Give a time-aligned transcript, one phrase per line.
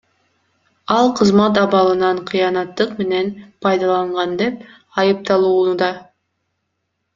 [0.97, 3.27] Ал кызмат абалынан кыянаттык менен
[3.67, 4.67] пайдаланган деп
[5.05, 5.93] айыпталууда.